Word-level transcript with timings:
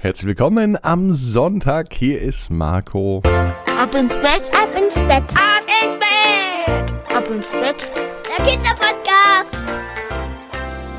Herzlich 0.00 0.28
willkommen 0.28 0.78
am 0.82 1.12
Sonntag. 1.12 1.92
Hier 1.92 2.20
ist 2.20 2.50
Marco. 2.50 3.20
Ab 3.24 3.92
ins 3.96 4.14
Bett, 4.18 4.48
Ab 4.54 4.68
ins 4.80 4.94
Bett. 4.94 5.24
ab 5.34 5.64
ins 5.82 5.98
Bett, 5.98 7.16
ab 7.16 7.24
ins 7.28 7.50
Bett. 7.50 7.90
Der 8.38 8.44
Kinderpodcast. 8.44 9.56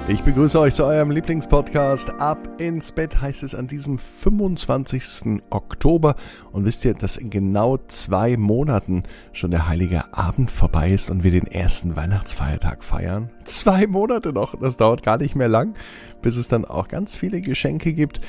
Ich 0.10 0.22
begrüße 0.24 0.60
euch 0.60 0.74
zu 0.74 0.84
eurem 0.84 1.12
Lieblingspodcast. 1.12 2.10
Ab 2.20 2.60
ins 2.60 2.92
Bett 2.92 3.22
heißt 3.22 3.44
es 3.44 3.56
an 3.56 3.68
diesem 3.68 4.00
25. 4.00 5.44
Oktober. 5.50 6.16
Und 6.52 6.66
wisst 6.66 6.84
ihr, 6.84 6.94
dass 6.94 7.16
in 7.16 7.30
genau 7.30 7.78
zwei 7.88 8.36
Monaten 8.36 9.04
schon 9.32 9.52
der 9.52 9.70
Heilige 9.70 10.14
Abend 10.14 10.52
vorbei 10.52 10.92
ist 10.92 11.10
und 11.10 11.24
wir 11.24 11.32
den 11.32 11.48
ersten 11.48 11.96
Weihnachtsfeiertag 11.96 12.84
feiern? 12.84 13.30
Zwei 13.46 13.88
Monate 13.88 14.34
noch. 14.34 14.60
Das 14.60 14.76
dauert 14.76 15.04
gar 15.04 15.20
nicht 15.20 15.38
mehr 15.38 15.48
lang, 15.48 15.76
bis 16.22 16.36
es 16.36 16.50
dann 16.50 16.66
auch 16.66 16.90
ganz 16.90 17.16
viele 17.16 17.40
Geschenke 17.40 17.94
gibt 17.94 18.20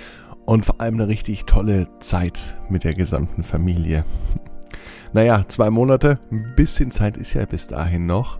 und 0.50 0.64
vor 0.64 0.80
allem 0.80 0.94
eine 0.94 1.06
richtig 1.06 1.44
tolle 1.46 1.86
Zeit 2.00 2.58
mit 2.68 2.82
der 2.82 2.94
gesamten 2.94 3.44
Familie. 3.44 4.04
Naja, 5.12 5.44
zwei 5.48 5.70
Monate, 5.70 6.20
ein 6.30 6.54
bisschen 6.54 6.92
Zeit 6.92 7.16
ist 7.16 7.34
ja 7.34 7.44
bis 7.44 7.66
dahin 7.66 8.06
noch. 8.06 8.38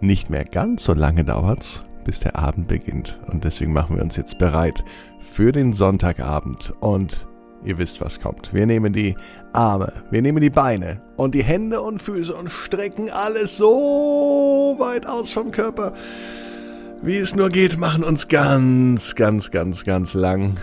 Nicht 0.00 0.28
mehr 0.28 0.44
ganz 0.44 0.84
so 0.84 0.92
lange 0.92 1.24
dauert's, 1.24 1.86
bis 2.04 2.20
der 2.20 2.36
Abend 2.36 2.68
beginnt. 2.68 3.18
Und 3.30 3.44
deswegen 3.44 3.72
machen 3.72 3.96
wir 3.96 4.02
uns 4.02 4.16
jetzt 4.16 4.36
bereit 4.36 4.84
für 5.20 5.52
den 5.52 5.72
Sonntagabend. 5.72 6.74
Und 6.80 7.26
ihr 7.64 7.78
wisst, 7.78 8.02
was 8.02 8.20
kommt. 8.20 8.52
Wir 8.52 8.66
nehmen 8.66 8.92
die 8.92 9.16
Arme, 9.54 9.90
wir 10.10 10.20
nehmen 10.20 10.42
die 10.42 10.50
Beine 10.50 11.00
und 11.16 11.34
die 11.34 11.44
Hände 11.44 11.80
und 11.80 12.02
Füße 12.02 12.34
und 12.34 12.50
strecken 12.50 13.08
alles 13.08 13.56
so 13.56 14.76
weit 14.78 15.06
aus 15.06 15.32
vom 15.32 15.50
Körper, 15.50 15.94
wie 17.00 17.16
es 17.16 17.34
nur 17.34 17.48
geht, 17.48 17.78
machen 17.78 18.04
uns 18.04 18.28
ganz, 18.28 19.14
ganz, 19.14 19.50
ganz, 19.50 19.84
ganz 19.84 20.12
lang. 20.12 20.58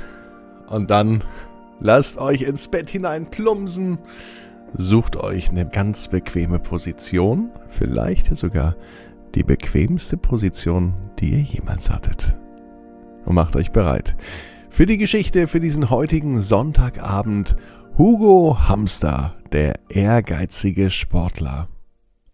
Und 0.70 0.90
dann 0.90 1.24
lasst 1.80 2.18
euch 2.18 2.42
ins 2.42 2.68
Bett 2.68 2.90
hinein 2.90 3.30
plumpsen. 3.30 3.98
Sucht 4.74 5.16
euch 5.16 5.50
eine 5.50 5.68
ganz 5.68 6.08
bequeme 6.08 6.60
Position, 6.60 7.50
vielleicht 7.70 8.38
sogar 8.38 8.76
die 9.36 9.44
bequemste 9.44 10.18
Position, 10.18 10.94
die 11.20 11.32
ihr 11.32 11.42
jemals 11.42 11.90
hattet. 11.90 12.38
Und 13.26 13.36
macht 13.36 13.56
euch 13.56 13.72
bereit 13.72 14.16
für 14.70 14.86
die 14.86 14.98
Geschichte 14.98 15.48
für 15.48 15.60
diesen 15.60 15.90
heutigen 15.90 16.42
Sonntagabend 16.42 17.56
Hugo 17.98 18.58
Hamster, 18.68 19.36
der 19.52 19.74
ehrgeizige 19.90 20.90
Sportler. 20.90 21.68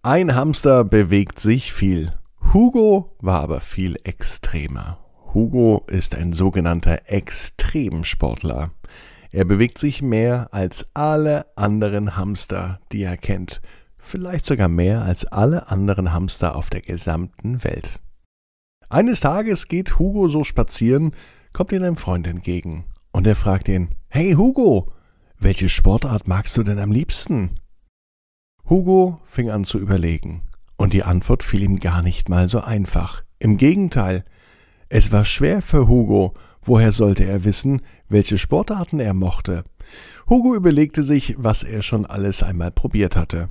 Ein 0.04 0.36
Hamster 0.36 0.84
bewegt 0.84 1.40
sich 1.40 1.74
viel. 1.74 2.14
Hugo 2.54 3.10
war 3.20 3.42
aber 3.42 3.62
viel 3.62 3.98
extremer. 4.04 5.00
Hugo 5.36 5.84
ist 5.88 6.16
ein 6.16 6.34
sogenannter 6.34 7.02
Extremsportler. 7.06 8.72
Er 9.32 9.46
bewegt 9.46 9.78
sich 9.78 10.02
mehr 10.02 10.52
als 10.52 10.88
alle 10.96 11.46
anderen 11.56 12.16
Hamster, 12.16 12.80
die 12.92 13.04
er 13.04 13.18
kennt 13.18 13.62
vielleicht 14.06 14.46
sogar 14.46 14.70
mehr 14.70 15.02
als 15.02 15.26
alle 15.26 15.70
anderen 15.70 16.14
Hamster 16.14 16.56
auf 16.56 16.70
der 16.70 16.82
gesamten 16.82 17.64
Welt. 17.64 18.02
Eines 18.90 19.20
Tages 19.20 19.68
geht 19.68 20.00
Hugo 20.00 20.30
so 20.30 20.44
spazieren, 20.44 21.12
kommt 21.54 21.72
ihm 21.72 21.84
ein 21.84 21.96
Freund 21.96 22.28
entgegen 22.28 22.86
und 23.12 23.26
er 23.28 23.36
fragt 23.36 23.68
ihn, 23.68 23.96
Hey 24.08 24.34
Hugo, 24.34 24.92
welche 25.38 25.70
Sportart 25.70 26.28
magst 26.28 26.56
du 26.56 26.64
denn 26.64 26.80
am 26.80 26.92
liebsten? 26.92 27.60
Hugo 28.70 29.20
fing 29.26 29.50
an 29.50 29.64
zu 29.64 29.80
überlegen 29.80 30.44
und 30.78 30.94
die 30.94 31.04
Antwort 31.04 31.44
fiel 31.44 31.64
ihm 31.64 31.80
gar 31.80 32.02
nicht 32.02 32.30
mal 32.30 32.48
so 32.48 32.62
einfach. 32.62 33.24
Im 33.40 33.58
Gegenteil, 33.58 34.24
es 34.98 35.12
war 35.12 35.26
schwer 35.26 35.62
für 35.62 35.90
Hugo, 35.90 36.34
woher 36.62 36.94
sollte 36.94 37.26
er 37.26 37.44
wissen, 37.44 37.82
welche 38.08 38.38
Sportarten 38.38 39.02
er 39.02 39.14
mochte. 39.14 39.66
Hugo 40.30 40.56
überlegte 40.56 41.04
sich, 41.04 41.36
was 41.38 41.64
er 41.64 41.82
schon 41.82 42.06
alles 42.06 42.42
einmal 42.42 42.72
probiert 42.72 43.18
hatte. 43.18 43.50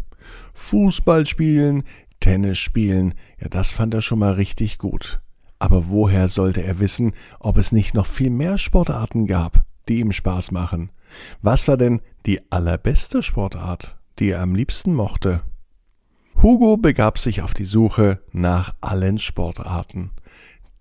Fußball 0.54 1.26
spielen, 1.26 1.82
Tennis 2.18 2.56
spielen, 2.56 3.12
ja, 3.38 3.50
das 3.50 3.72
fand 3.72 3.92
er 3.92 4.00
schon 4.00 4.20
mal 4.20 4.32
richtig 4.32 4.78
gut. 4.78 5.20
Aber 5.58 5.88
woher 5.88 6.28
sollte 6.28 6.62
er 6.62 6.78
wissen, 6.78 7.12
ob 7.40 7.58
es 7.58 7.72
nicht 7.72 7.92
noch 7.92 8.06
viel 8.06 8.30
mehr 8.30 8.56
Sportarten 8.56 9.26
gab, 9.26 9.66
die 9.86 10.00
ihm 10.00 10.12
Spaß 10.12 10.50
machen? 10.50 10.92
Was 11.42 11.68
war 11.68 11.76
denn 11.76 12.00
die 12.24 12.40
allerbeste 12.50 13.22
Sportart, 13.22 13.98
die 14.18 14.30
er 14.30 14.40
am 14.40 14.54
liebsten 14.54 14.94
mochte? 14.94 15.42
Hugo 16.40 16.78
begab 16.78 17.18
sich 17.18 17.42
auf 17.42 17.52
die 17.52 17.66
Suche 17.66 18.20
nach 18.32 18.74
allen 18.80 19.18
Sportarten. 19.18 20.10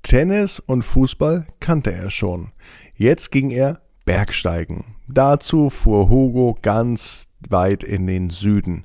Tennis 0.03 0.59
und 0.59 0.83
Fußball 0.83 1.47
kannte 1.59 1.91
er 1.91 2.11
schon. 2.11 2.51
Jetzt 2.95 3.31
ging 3.31 3.49
er 3.49 3.81
Bergsteigen. 4.05 4.95
Dazu 5.07 5.69
fuhr 5.69 6.09
Hugo 6.09 6.57
ganz 6.61 7.29
weit 7.49 7.83
in 7.83 8.05
den 8.05 8.29
Süden, 8.29 8.83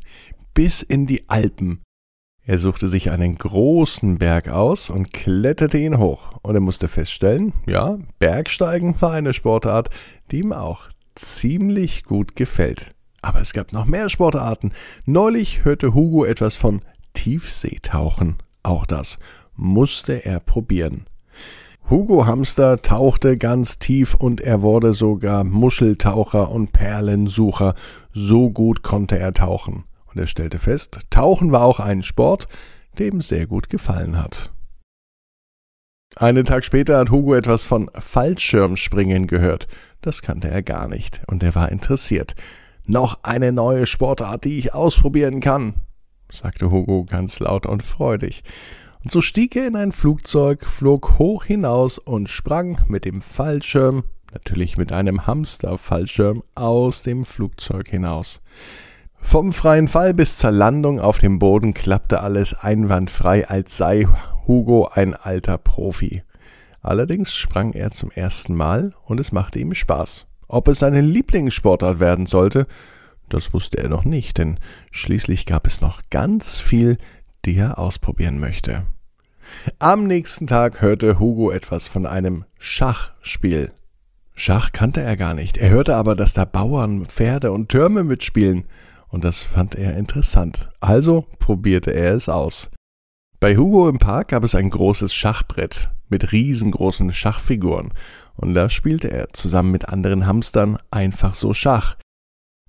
bis 0.54 0.82
in 0.82 1.06
die 1.06 1.28
Alpen. 1.28 1.82
Er 2.44 2.58
suchte 2.58 2.88
sich 2.88 3.10
einen 3.10 3.36
großen 3.36 4.16
Berg 4.18 4.48
aus 4.48 4.88
und 4.88 5.12
kletterte 5.12 5.76
ihn 5.76 5.98
hoch. 5.98 6.32
Und 6.42 6.54
er 6.54 6.60
musste 6.60 6.88
feststellen, 6.88 7.52
ja, 7.66 7.98
Bergsteigen 8.18 8.98
war 9.02 9.12
eine 9.12 9.34
Sportart, 9.34 9.90
die 10.30 10.38
ihm 10.38 10.52
auch 10.52 10.88
ziemlich 11.14 12.04
gut 12.04 12.36
gefällt. 12.36 12.94
Aber 13.20 13.40
es 13.40 13.52
gab 13.52 13.72
noch 13.72 13.84
mehr 13.84 14.08
Sportarten. 14.08 14.72
Neulich 15.04 15.64
hörte 15.64 15.92
Hugo 15.92 16.24
etwas 16.24 16.56
von 16.56 16.80
Tiefseetauchen. 17.12 18.36
Auch 18.62 18.86
das 18.86 19.18
musste 19.58 20.24
er 20.24 20.40
probieren. 20.40 21.06
Hugo 21.90 22.26
Hamster 22.26 22.80
tauchte 22.82 23.36
ganz 23.36 23.78
tief 23.78 24.14
und 24.14 24.40
er 24.40 24.62
wurde 24.62 24.94
sogar 24.94 25.44
Muscheltaucher 25.44 26.50
und 26.50 26.72
Perlensucher. 26.72 27.74
So 28.12 28.50
gut 28.50 28.82
konnte 28.82 29.18
er 29.18 29.32
tauchen. 29.34 29.84
Und 30.06 30.20
er 30.20 30.26
stellte 30.26 30.58
fest, 30.58 31.00
Tauchen 31.10 31.52
war 31.52 31.62
auch 31.64 31.80
ein 31.80 32.02
Sport, 32.02 32.48
dem 32.98 33.20
sehr 33.20 33.46
gut 33.46 33.68
gefallen 33.68 34.16
hat. 34.16 34.52
Einen 36.16 36.44
Tag 36.44 36.64
später 36.64 36.98
hat 36.98 37.10
Hugo 37.10 37.34
etwas 37.34 37.66
von 37.66 37.90
Fallschirmspringen 37.94 39.26
gehört. 39.26 39.68
Das 40.00 40.22
kannte 40.22 40.48
er 40.48 40.62
gar 40.62 40.88
nicht 40.88 41.22
und 41.26 41.42
er 41.42 41.54
war 41.54 41.70
interessiert. 41.70 42.34
Noch 42.84 43.20
eine 43.22 43.52
neue 43.52 43.86
Sportart, 43.86 44.44
die 44.44 44.58
ich 44.58 44.74
ausprobieren 44.74 45.40
kann, 45.40 45.74
sagte 46.30 46.70
Hugo 46.70 47.04
ganz 47.04 47.38
laut 47.38 47.66
und 47.66 47.82
freudig. 47.82 48.42
Und 49.02 49.12
so 49.12 49.20
stieg 49.20 49.54
er 49.56 49.66
in 49.66 49.76
ein 49.76 49.92
Flugzeug, 49.92 50.66
flog 50.66 51.18
hoch 51.18 51.44
hinaus 51.44 51.98
und 51.98 52.28
sprang 52.28 52.80
mit 52.88 53.04
dem 53.04 53.20
Fallschirm, 53.20 54.04
natürlich 54.32 54.76
mit 54.76 54.92
einem 54.92 55.26
Hamsterfallschirm, 55.26 56.42
aus 56.54 57.02
dem 57.02 57.24
Flugzeug 57.24 57.88
hinaus. 57.88 58.40
Vom 59.20 59.52
freien 59.52 59.88
Fall 59.88 60.14
bis 60.14 60.38
zur 60.38 60.50
Landung 60.50 61.00
auf 61.00 61.18
dem 61.18 61.38
Boden 61.38 61.74
klappte 61.74 62.20
alles 62.20 62.54
einwandfrei, 62.54 63.48
als 63.48 63.76
sei 63.76 64.06
Hugo 64.46 64.88
ein 64.92 65.14
alter 65.14 65.58
Profi. 65.58 66.22
Allerdings 66.80 67.34
sprang 67.34 67.72
er 67.72 67.90
zum 67.90 68.10
ersten 68.10 68.54
Mal 68.54 68.94
und 69.04 69.20
es 69.20 69.32
machte 69.32 69.58
ihm 69.58 69.74
Spaß. 69.74 70.26
Ob 70.46 70.68
es 70.68 70.78
seine 70.78 71.02
Lieblingssportart 71.02 72.00
werden 72.00 72.26
sollte, 72.26 72.66
das 73.28 73.52
wusste 73.52 73.78
er 73.78 73.90
noch 73.90 74.04
nicht, 74.04 74.38
denn 74.38 74.58
schließlich 74.90 75.44
gab 75.44 75.66
es 75.66 75.82
noch 75.82 76.00
ganz 76.08 76.60
viel, 76.60 76.96
die 77.44 77.56
er 77.56 77.78
ausprobieren 77.78 78.38
möchte. 78.38 78.86
Am 79.78 80.06
nächsten 80.06 80.46
Tag 80.46 80.80
hörte 80.80 81.18
Hugo 81.18 81.50
etwas 81.50 81.88
von 81.88 82.06
einem 82.06 82.44
Schachspiel. 82.58 83.72
Schach 84.34 84.72
kannte 84.72 85.00
er 85.00 85.16
gar 85.16 85.34
nicht. 85.34 85.56
Er 85.56 85.70
hörte 85.70 85.96
aber, 85.96 86.14
dass 86.14 86.34
da 86.34 86.44
Bauern, 86.44 87.06
Pferde 87.06 87.50
und 87.50 87.70
Türme 87.70 88.04
mitspielen 88.04 88.64
und 89.08 89.24
das 89.24 89.42
fand 89.42 89.74
er 89.74 89.96
interessant. 89.96 90.70
Also 90.80 91.26
probierte 91.38 91.90
er 91.92 92.14
es 92.14 92.28
aus. 92.28 92.70
Bei 93.40 93.56
Hugo 93.56 93.88
im 93.88 93.98
Park 93.98 94.28
gab 94.28 94.44
es 94.44 94.54
ein 94.54 94.70
großes 94.70 95.14
Schachbrett 95.14 95.90
mit 96.08 96.32
riesengroßen 96.32 97.12
Schachfiguren 97.12 97.92
und 98.36 98.54
da 98.54 98.70
spielte 98.70 99.10
er 99.10 99.32
zusammen 99.32 99.72
mit 99.72 99.88
anderen 99.88 100.26
Hamstern 100.26 100.78
einfach 100.90 101.34
so 101.34 101.52
Schach. 101.52 101.96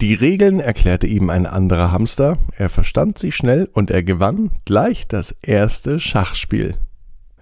Die 0.02 0.14
Regeln 0.14 0.62
erklärte 0.62 1.08
ihm 1.08 1.30
ein 1.30 1.46
anderer 1.46 1.92
Hamster, 1.92 2.38
er 2.56 2.70
verstand 2.70 3.20
sie 3.20 3.34
schnell 3.34 3.70
und 3.74 3.92
er 3.92 4.02
gewann 4.02 4.50
gleich 4.64 5.10
das 5.10 5.36
erste 5.42 6.00
Schachspiel. 6.00 6.76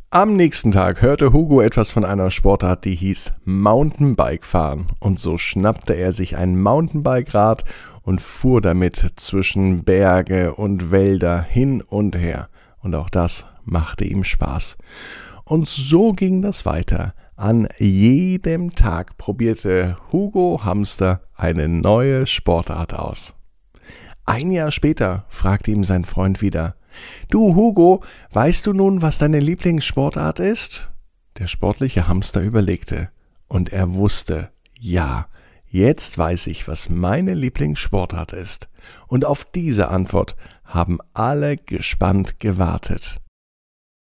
Am 0.09 0.36
nächsten 0.36 0.71
Tag 0.71 1.04
hörte 1.04 1.33
Hugo 1.33 1.62
etwas 1.62 1.92
von 1.92 2.04
einer 2.04 2.31
Sportart, 2.31 2.86
die 2.86 2.95
hieß 2.95 3.33
Mountainbike 3.45 4.44
fahren, 4.44 4.88
und 5.00 5.19
so 5.19 5.38
schnappte 5.38 5.94
er 5.94 6.13
sich 6.13 6.36
ein 6.36 6.59
Mountainbike-Rad 6.59 7.63
und 8.01 8.21
fuhr 8.21 8.59
damit 8.59 9.06
zwischen 9.18 9.83
Berge 9.83 10.56
und 10.56 10.89
Wälder 10.89 11.39
hin 11.39 11.83
und 11.83 12.18
her, 12.18 12.50
und 12.81 12.95
auch 12.95 13.12
das 13.12 13.45
machte 13.65 14.04
ihm 14.04 14.24
Spaß. 14.24 14.77
Und 15.44 15.69
so 15.69 16.13
ging 16.13 16.42
das 16.42 16.65
weiter. 16.65 17.13
An 17.38 17.68
jedem 17.78 18.72
Tag 18.74 19.18
probierte 19.18 19.95
Hugo 20.12 20.62
Hamster 20.63 21.22
eine 21.36 21.68
neue 21.68 22.25
Sportart 22.25 22.95
aus. 22.95 23.36
Ein 24.25 24.50
Jahr 24.50 24.72
später 24.72 25.25
fragte 25.30 25.69
ihm 25.69 25.84
sein 25.84 26.04
Freund 26.04 26.42
wieder 26.42 26.75
Du, 27.30 27.54
Hugo, 27.54 28.04
weißt 28.31 28.66
du 28.66 28.74
nun, 28.74 29.04
was 29.04 29.19
deine 29.19 29.39
Lieblingssportart 29.39 30.39
ist? 30.39 30.92
Der 31.38 31.45
sportliche 31.45 32.07
Hamster 32.07 32.42
überlegte, 32.42 33.10
und 33.48 33.72
er 33.72 33.94
wusste, 33.94 34.50
ja, 34.80 35.28
Jetzt 35.69 36.18
weiß 36.18 36.48
ich, 36.48 36.68
was 36.68 36.90
meine 36.90 37.33
Lieblingssportart 37.33 38.31
ist. 38.31 38.69
Und 39.07 39.25
auf 39.25 39.44
diese 39.44 39.90
Antwort 39.90 40.38
haben 40.63 41.00
alle 41.13 41.57
gespannt 41.57 42.40
gewartet. 42.40 43.22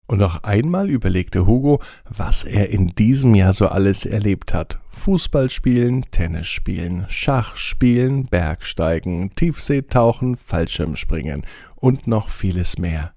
Und 0.06 0.18
noch 0.18 0.42
einmal 0.42 0.90
überlegte 0.90 1.46
Hugo, 1.46 1.80
was 2.08 2.44
er 2.44 2.68
in 2.68 2.88
diesem 2.88 3.34
Jahr 3.34 3.54
so 3.54 3.68
alles 3.68 4.04
erlebt 4.04 4.52
hat. 4.52 4.78
Fußball 4.90 5.48
spielen, 5.48 6.04
Tennis 6.10 6.46
spielen, 6.46 7.06
Schach 7.08 7.56
spielen, 7.56 8.26
Bergsteigen, 8.26 9.34
Tiefseetauchen, 9.34 10.36
Fallschirmspringen 10.36 11.46
und 11.76 12.06
noch 12.06 12.28
vieles 12.28 12.78
mehr. 12.78 13.14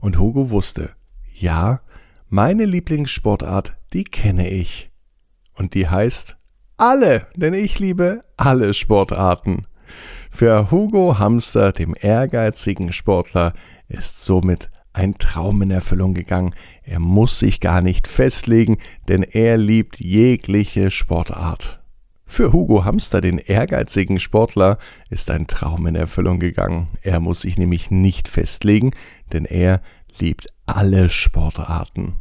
Und 0.00 0.18
Hugo 0.18 0.50
wusste, 0.50 0.90
ja, 1.32 1.80
meine 2.28 2.66
Lieblingssportart, 2.66 3.74
die 3.92 4.04
kenne 4.04 4.50
ich. 4.50 4.90
Und 5.54 5.74
die 5.74 5.88
heißt 5.88 6.36
alle, 6.76 7.26
denn 7.36 7.54
ich 7.54 7.78
liebe 7.78 8.20
alle 8.36 8.74
Sportarten. 8.74 9.66
Für 10.30 10.70
Hugo 10.70 11.18
Hamster, 11.18 11.72
dem 11.72 11.94
ehrgeizigen 11.98 12.92
Sportler, 12.92 13.52
ist 13.88 14.24
somit 14.24 14.70
ein 14.92 15.14
Traum 15.14 15.62
in 15.62 15.70
Erfüllung 15.70 16.14
gegangen. 16.14 16.54
Er 16.82 16.98
muss 16.98 17.38
sich 17.38 17.60
gar 17.60 17.80
nicht 17.80 18.08
festlegen, 18.08 18.78
denn 19.08 19.22
er 19.22 19.56
liebt 19.56 20.00
jegliche 20.00 20.90
Sportart. 20.90 21.82
Für 22.26 22.52
Hugo 22.52 22.84
Hamster, 22.84 23.20
den 23.20 23.36
ehrgeizigen 23.36 24.18
Sportler, 24.18 24.78
ist 25.10 25.30
ein 25.30 25.46
Traum 25.46 25.86
in 25.86 25.94
Erfüllung 25.94 26.38
gegangen. 26.38 26.88
Er 27.02 27.20
muss 27.20 27.42
sich 27.42 27.58
nämlich 27.58 27.90
nicht 27.90 28.26
festlegen, 28.26 28.92
denn 29.32 29.44
er 29.44 29.82
liebt 30.18 30.46
alle 30.64 31.10
Sportarten. 31.10 32.14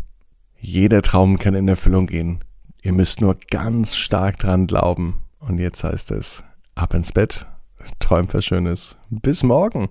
Jeder 0.60 1.02
Traum 1.02 1.40
kann 1.40 1.56
in 1.56 1.68
Erfüllung 1.68 2.08
gehen. 2.08 2.44
Ihr 2.82 2.92
müsst 2.92 3.22
nur 3.22 3.38
ganz 3.50 3.96
stark 3.96 4.38
dran 4.38 4.68
glauben. 4.68 5.22
Und 5.40 5.60
jetzt 5.60 5.84
heißt 5.84 6.12
es, 6.12 6.44
ab 6.76 6.94
ins 6.94 7.12
Bett, 7.14 7.48
träumt 8.00 8.34
was 8.34 8.46
Schönes. 8.46 8.98
Bis 9.10 9.44
morgen. 9.44 9.90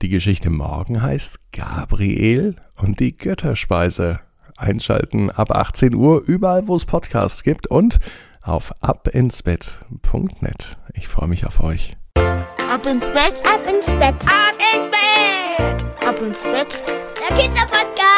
Die 0.00 0.08
Geschichte 0.08 0.50
morgen 0.50 1.02
heißt 1.02 1.37
Gabriel 1.52 2.56
und 2.76 3.00
die 3.00 3.16
Götterspeise. 3.16 4.20
Einschalten 4.56 5.30
ab 5.30 5.52
18 5.52 5.94
Uhr, 5.94 6.22
überall 6.26 6.66
wo 6.66 6.74
es 6.76 6.84
Podcasts 6.84 7.42
gibt 7.44 7.68
und 7.68 7.98
auf 8.42 8.72
abinsbett.net. 8.82 10.78
Ich 10.94 11.06
freue 11.08 11.28
mich 11.28 11.46
auf 11.46 11.60
euch. 11.62 11.96
Ab 12.16 12.84
ins 12.86 13.06
Bett, 13.08 13.42
Ab 13.46 13.60
ins 13.68 13.86
Bett. 13.92 14.14
ab 14.26 14.58
ins 14.74 14.90
Bett, 14.90 15.84
ab 16.06 16.20
ins 16.20 16.42
Bett. 16.42 16.82
Der 17.28 17.36
Kinderpodcast. 17.36 18.17